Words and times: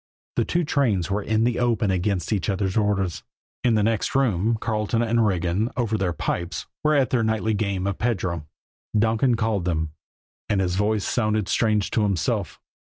The 0.35 0.45
two 0.45 0.63
trains 0.63 1.11
were 1.11 1.21
in 1.21 1.43
the 1.43 1.59
open 1.59 1.91
against 1.91 2.33
each 2.33 2.49
other's 2.49 2.75
orders. 2.75 3.21
In 3.63 3.75
the 3.75 3.83
next 3.83 4.15
room, 4.15 4.57
Carleton 4.59 5.03
and 5.03 5.23
Regan, 5.27 5.69
over 5.77 5.95
their 5.95 6.11
pipes, 6.11 6.65
were 6.83 6.95
at 6.95 7.11
their 7.11 7.21
nightly 7.23 7.53
game 7.53 7.85
of 7.85 7.99
pedro. 7.99 8.47
Donkin 8.97 9.35
called 9.35 9.65
them 9.65 9.91
and 10.49 10.59
his 10.59 10.73
voice 10.73 11.05
sounded 11.05 11.47
strange 11.47 11.91
to 11.91 12.01
himself. 12.01 12.59